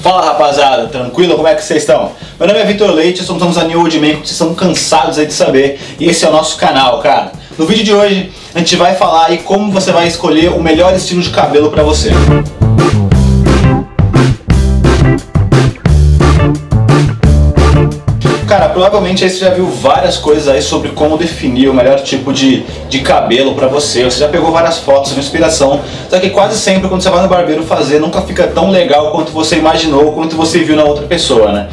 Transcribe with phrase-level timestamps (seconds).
[0.00, 1.34] Fala rapaziada, tranquilo?
[1.34, 2.12] Como é que vocês estão?
[2.38, 5.32] Meu nome é Vitor Leite, somos a New Old Man, vocês estão cansados aí de
[5.32, 7.32] saber, e esse é o nosso canal, cara.
[7.58, 10.94] No vídeo de hoje, a gente vai falar aí como você vai escolher o melhor
[10.94, 12.10] estilo de cabelo para você.
[18.48, 22.32] Cara, provavelmente aí você já viu várias coisas aí sobre como definir o melhor tipo
[22.32, 24.04] de, de cabelo para você.
[24.04, 27.28] Você já pegou várias fotos de inspiração, só que quase sempre quando você vai no
[27.28, 31.52] barbeiro fazer, nunca fica tão legal quanto você imaginou, quanto você viu na outra pessoa,
[31.52, 31.68] né?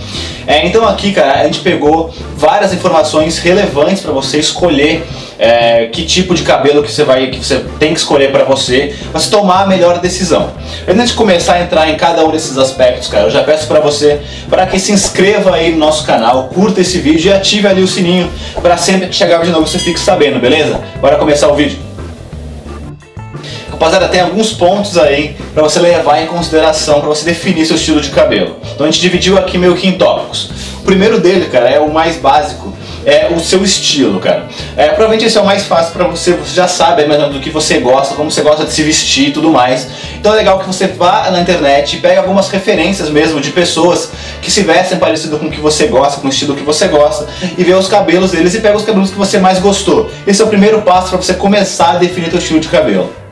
[0.46, 5.08] É, então aqui, cara, a gente pegou várias informações relevantes para você escolher
[5.38, 8.96] é, que tipo de cabelo que você vai que você tem que escolher para você,
[9.12, 10.52] para você tomar a melhor decisão.
[10.88, 13.80] Antes de começar a entrar em cada um desses aspectos, cara, eu já peço para
[13.80, 17.82] você para que se inscreva aí no nosso canal, curta esse vídeo e ative ali
[17.82, 20.80] o sininho para sempre que chegar de novo você fique sabendo, beleza?
[21.02, 21.86] Bora começar o vídeo.
[23.76, 28.00] Rapaziada, tem alguns pontos aí para você levar em consideração para você definir seu estilo
[28.00, 28.56] de cabelo.
[28.74, 30.50] Então a gente dividiu aqui meio que em tópicos.
[30.80, 32.74] O primeiro dele, cara, é o mais básico,
[33.06, 34.48] é o seu estilo, cara.
[34.76, 37.36] É, provavelmente esse é o mais fácil para você, você já sabe mais ou menos
[37.36, 39.88] do que você gosta, como você gosta de se vestir e tudo mais.
[40.16, 44.10] Então é legal que você vá na internet e pegue algumas referências mesmo de pessoas
[44.42, 47.28] que se vestem parecido com o que você gosta, com o estilo que você gosta,
[47.58, 50.10] e vê os cabelos deles e pega os cabelos que você mais gostou.
[50.26, 53.24] Esse é o primeiro passo para você começar a definir seu estilo de cabelo.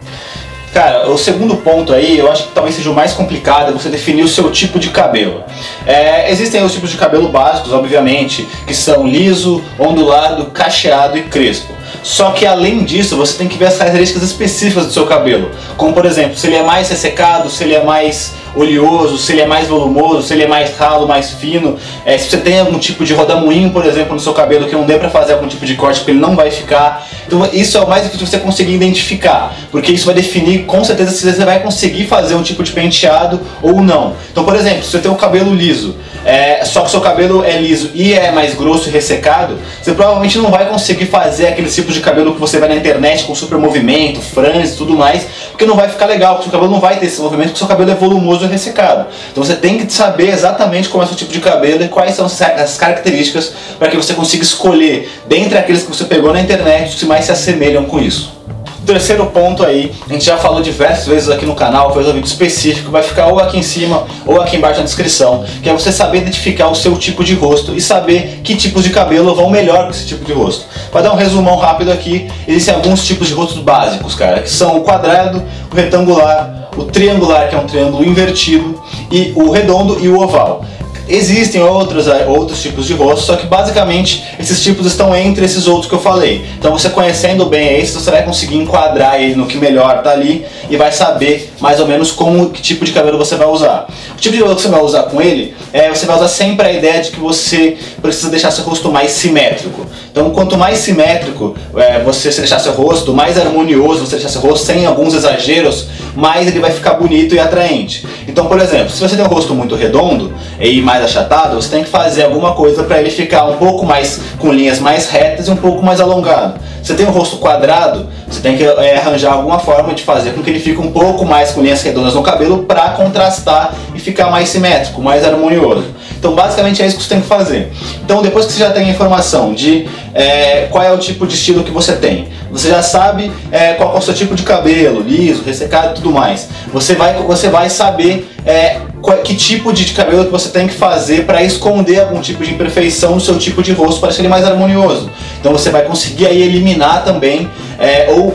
[0.74, 3.90] Cara, o segundo ponto aí, eu acho que talvez seja o mais complicado, é você
[3.90, 5.44] definir o seu tipo de cabelo.
[5.86, 11.72] É, existem os tipos de cabelo básicos, obviamente, que são liso, ondulado, cacheado e crespo.
[12.02, 15.52] Só que além disso, você tem que ver as características específicas do seu cabelo.
[15.78, 19.42] Como por exemplo, se ele é mais ressecado, se ele é mais oleoso, se ele
[19.42, 21.78] é mais volumoso, se ele é mais ralo, mais fino.
[22.06, 24.86] É, se você tem algum tipo de rodamuinho, por exemplo, no seu cabelo que não
[24.86, 27.08] dê para fazer algum tipo de corte porque ele não vai ficar.
[27.26, 31.12] Então isso é o mais difícil você conseguir identificar, porque isso vai definir com certeza
[31.12, 34.16] se você vai conseguir fazer um tipo de penteado ou não.
[34.32, 35.96] Então, por exemplo, se você tem o cabelo liso,
[36.26, 40.38] é, só que seu cabelo é liso e é mais grosso e ressecado, você provavelmente
[40.38, 43.58] não vai conseguir fazer aquele tipo de cabelo que você vai na internet com super
[43.58, 46.98] movimento, franze e tudo mais, porque não vai ficar legal, porque seu cabelo não vai
[46.98, 49.08] ter esse movimento, porque seu cabelo é volumoso e ressecado.
[49.32, 52.16] Então você tem que saber exatamente como é o seu tipo de cabelo e quais
[52.16, 56.90] são as características para que você consiga escolher dentre aqueles que você pegou na internet
[56.90, 58.43] os que mais se assemelham com isso.
[58.86, 62.28] Terceiro ponto aí, a gente já falou diversas vezes aqui no canal, fez um vídeo
[62.28, 65.90] específico, vai ficar ou aqui em cima ou aqui embaixo na descrição, que é você
[65.90, 69.86] saber identificar o seu tipo de rosto e saber que tipos de cabelo vão melhor
[69.86, 70.66] com esse tipo de rosto.
[70.92, 74.78] Para dar um resumão rápido aqui, existem alguns tipos de rostos básicos, cara, que são
[74.78, 80.10] o quadrado, o retangular, o triangular, que é um triângulo invertido, e o redondo e
[80.10, 80.66] o oval.
[81.14, 85.68] Existem outros, eh, outros tipos de rosto, só que basicamente esses tipos estão entre esses
[85.68, 86.44] outros que eu falei.
[86.58, 90.44] Então você conhecendo bem esse, você vai conseguir enquadrar ele no que melhor tá ali
[90.72, 93.86] e vai saber mais ou menos como que tipo de cabelo você vai usar.
[94.14, 96.68] O tipo de cabelo que você vai usar com ele é você vai usar sempre
[96.68, 99.86] a ideia de que você precisa deixar seu rosto mais simétrico.
[100.12, 104.66] Então quanto mais simétrico é, você deixar seu rosto, mais harmonioso você deixar seu rosto
[104.66, 105.86] sem alguns exageros,
[106.16, 108.06] mais ele vai ficar bonito e atraente.
[108.28, 111.84] Então, por exemplo, se você tem um rosto muito redondo e mais achatado, você tem
[111.84, 115.52] que fazer alguma coisa para ele ficar um pouco mais com linhas mais retas e
[115.52, 116.60] um pouco mais alongado.
[116.82, 120.44] Você tem um rosto quadrado, você tem que é, arranjar alguma forma de fazer com
[120.44, 124.30] que ele fique um pouco mais com linhas redondas no cabelo para contrastar e ficar
[124.30, 125.93] mais simétrico, mais harmonioso.
[126.24, 127.70] Então, basicamente é isso que você tem que fazer.
[128.02, 131.36] Então, depois que você já tem a informação de é, qual é o tipo de
[131.36, 135.02] estilo que você tem, você já sabe é, qual é o seu tipo de cabelo,
[135.02, 136.48] liso, ressecado e tudo mais.
[136.72, 140.76] Você vai, você vai saber é, qual, que tipo de cabelo que você tem que
[140.76, 144.30] fazer para esconder algum tipo de imperfeição no seu tipo de rosto para ser ele
[144.30, 145.10] mais harmonioso.
[145.42, 148.34] Então você vai conseguir aí eliminar também é, ou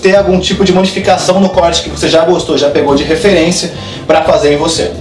[0.00, 3.72] ter algum tipo de modificação no corte que você já gostou, já pegou de referência
[4.06, 4.92] para fazer em você.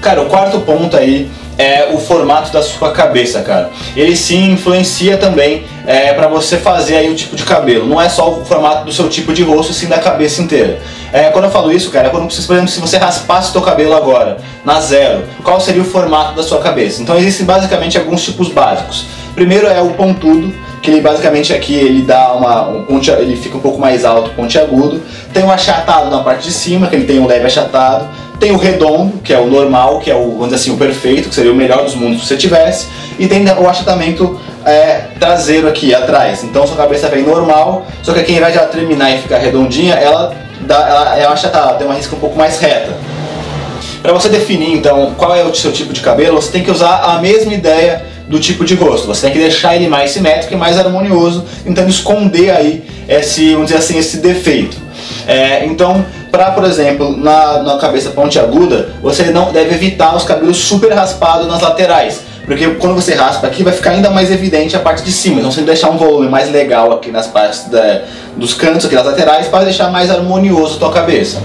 [0.00, 3.70] Cara, o quarto ponto aí é o formato da sua cabeça, cara.
[3.94, 7.86] Ele sim influencia também é, para você fazer aí o tipo de cabelo.
[7.86, 10.80] Não é só o formato do seu tipo de rosto, sim da cabeça inteira.
[11.12, 13.60] É, quando eu falo isso, cara, é quando, por exemplo, se você raspasse o seu
[13.60, 17.02] cabelo agora, na zero, qual seria o formato da sua cabeça?
[17.02, 19.04] Então existem basicamente alguns tipos básicos.
[19.34, 23.56] Primeiro é o pontudo, que ele basicamente aqui ele dá uma um ponte, ele fica
[23.56, 25.02] um pouco mais alto, pontiagudo.
[25.32, 28.08] Tem o achatado na parte de cima, que ele tem um leve achatado.
[28.40, 31.28] Tem o redondo, que é o normal, que é o, vamos dizer assim, o perfeito,
[31.28, 32.86] que seria o melhor dos mundos se você tivesse.
[33.18, 36.42] E tem o achatamento é, traseiro aqui, atrás.
[36.42, 39.38] Então sua cabeça vem normal, só que aqui ao invés de ela terminar e ficar
[39.38, 42.96] redondinha, ela, dá, ela é achatada, tem uma risca um pouco mais reta.
[44.02, 46.96] Para você definir então qual é o seu tipo de cabelo, você tem que usar
[46.96, 49.06] a mesma ideia do tipo de rosto.
[49.08, 53.66] Você tem que deixar ele mais simétrico e mais harmonioso, tentando esconder aí esse, vamos
[53.66, 54.76] dizer assim, esse defeito.
[55.26, 60.58] É, então, para, por exemplo, na, na cabeça pontiaguda, você não deve evitar os cabelos
[60.58, 62.20] super raspados nas laterais.
[62.44, 65.38] Porque quando você raspa aqui vai ficar ainda mais evidente a parte de cima.
[65.38, 68.02] Então você deixar um volume mais legal aqui nas partes da,
[68.36, 71.40] dos cantos, aqui nas laterais, para deixar mais harmonioso a tua cabeça.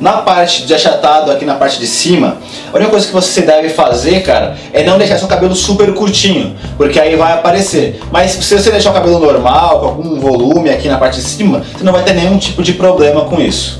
[0.00, 2.38] Na parte de achatado, aqui na parte de cima,
[2.72, 6.56] a única coisa que você deve fazer, cara, é não deixar seu cabelo super curtinho,
[6.76, 8.00] porque aí vai aparecer.
[8.10, 11.62] Mas se você deixar o cabelo normal, com algum volume aqui na parte de cima,
[11.76, 13.78] você não vai ter nenhum tipo de problema com isso.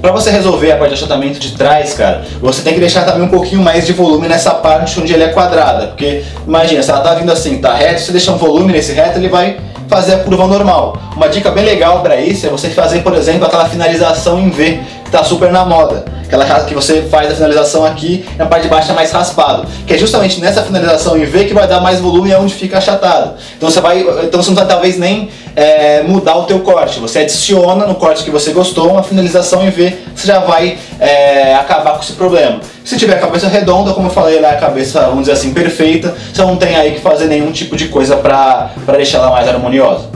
[0.00, 3.22] Para você resolver a parte de achatamento de trás, cara, você tem que deixar também
[3.22, 7.00] um pouquinho mais de volume nessa parte onde ele é quadrada, porque imagina, se ela
[7.00, 9.58] tá vindo assim, tá reto, se você deixar um volume nesse reto, ele vai
[9.88, 10.96] fazer a curva normal.
[11.16, 14.80] Uma dica bem legal para isso é você fazer, por exemplo, aquela finalização em V,
[15.10, 16.04] tá super na moda.
[16.26, 19.64] Aquela que você faz a finalização aqui na parte de baixo é mais raspado.
[19.86, 22.52] Que é justamente nessa finalização em V que vai dar mais volume e é onde
[22.52, 23.34] fica achatado.
[23.56, 24.00] Então você vai.
[24.24, 26.98] Então você não vai talvez nem é, mudar o teu corte.
[26.98, 31.54] Você adiciona no corte que você gostou uma finalização em V, você já vai é,
[31.54, 32.60] acabar com esse problema.
[32.84, 35.52] Se tiver a cabeça redonda, como eu falei, ela é a cabeça, vamos dizer assim,
[35.52, 39.48] perfeita, você não tem aí que fazer nenhum tipo de coisa para deixar ela mais
[39.48, 40.15] harmoniosa.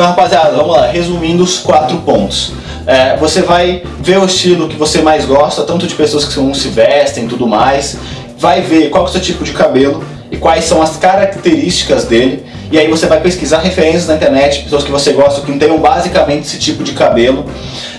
[0.00, 2.54] Então, rapaziada, vamos lá, resumindo os quatro pontos.
[2.86, 6.68] É, você vai ver o estilo que você mais gosta, tanto de pessoas que se
[6.70, 7.98] vestem e tudo mais,
[8.38, 12.46] vai ver qual é o seu tipo de cabelo e quais são as características dele.
[12.70, 16.46] E aí você vai pesquisar referências na internet, pessoas que você gosta, que tenham basicamente
[16.46, 17.44] esse tipo de cabelo.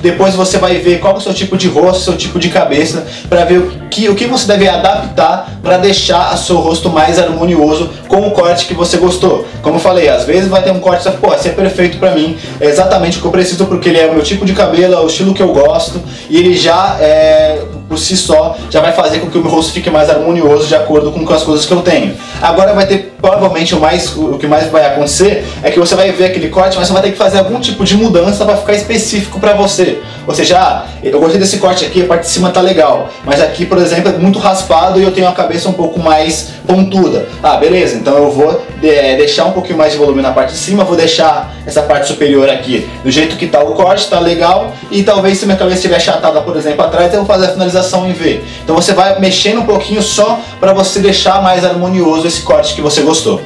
[0.02, 3.06] Depois você vai ver qual é o seu tipo de rosto, seu tipo de cabeça,
[3.30, 7.20] para ver o que, o que você deve adaptar para deixar o seu rosto mais
[7.20, 9.46] harmonioso com o corte que você gostou.
[9.62, 12.12] Como eu falei, às vezes vai ter um corte que pô, esse é perfeito para
[12.12, 14.94] mim, é exatamente o que eu preciso porque ele é o meu tipo de cabelo,
[14.94, 17.62] é o estilo que eu gosto e ele já é
[17.92, 20.74] por si só já vai fazer com que o meu rosto fique mais harmonioso de
[20.74, 22.16] acordo com as coisas que eu tenho.
[22.42, 26.10] Agora vai ter provavelmente o mais o que mais vai acontecer é que você vai
[26.14, 28.74] ver aquele corte, mas você vai ter que fazer algum tipo de mudança para ficar
[28.74, 30.00] específico para você.
[30.26, 33.42] Ou seja, ah, eu gostei desse corte aqui, a parte de cima tá legal, mas
[33.42, 37.28] aqui, por exemplo, é muito raspado e eu tenho a cabeça um pouco mais pontuda.
[37.44, 40.58] Ah, beleza, então eu vou é, deixar um pouquinho mais de volume na parte de
[40.58, 44.74] cima, vou deixar essa parte superior aqui do jeito que tá o corte, tá legal,
[44.90, 47.81] e talvez se minha cabeça estiver achatada, por exemplo, atrás, eu vou fazer a finalização
[48.08, 48.42] em V.
[48.64, 52.82] Então você vai mexendo um pouquinho só para você deixar mais harmonioso esse corte que
[52.82, 53.42] você gostou.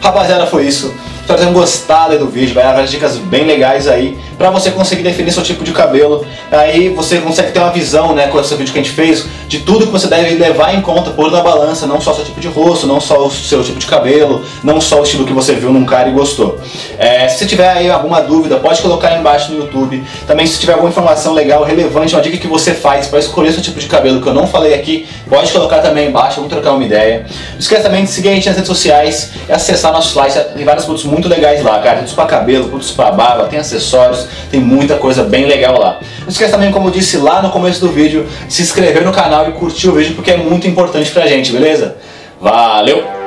[0.00, 0.94] Rapaziada, foi isso.
[1.22, 5.04] Espero que tenham gostado do vídeo, vai haver dicas bem legais aí para você conseguir
[5.04, 6.26] definir seu tipo de cabelo.
[6.50, 9.60] Aí você consegue ter uma visão, né, com esse vídeo que a gente fez, de
[9.60, 12.48] tudo que você deve levar em conta, pôr na balança, não só seu tipo de
[12.48, 15.72] rosto, não só o seu tipo de cabelo, não só o estilo que você viu
[15.72, 16.58] num cara e gostou.
[16.98, 20.02] É, se você tiver aí alguma dúvida, pode colocar aí embaixo no YouTube.
[20.26, 23.62] Também se tiver alguma informação legal, relevante, uma dica que você faz para escolher seu
[23.62, 26.84] tipo de cabelo que eu não falei aqui, pode colocar também embaixo, vamos trocar uma
[26.84, 27.26] ideia.
[27.52, 30.64] Não esqueça também de seguir a gente nas redes sociais e acessar nosso site, tem
[30.64, 31.96] vários produtos muito legais lá, cara.
[31.96, 36.00] Produtos para cabelo, produtos para barba, tem acessórios, tem muita coisa bem legal lá.
[36.20, 39.12] Não esqueça também, como eu disse lá no começo do vídeo, de se inscrever no
[39.12, 41.96] canal e curtir o vídeo porque é muito importante pra gente, beleza?
[42.40, 43.21] Valeu!